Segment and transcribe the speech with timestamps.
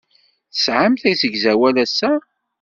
[0.53, 2.11] Tesɛamt asegzawal ass-a?